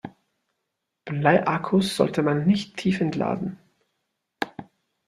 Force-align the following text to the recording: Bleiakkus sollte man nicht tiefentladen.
Bleiakkus 1.05 1.95
sollte 1.95 2.23
man 2.23 2.47
nicht 2.47 2.75
tiefentladen. 2.75 3.59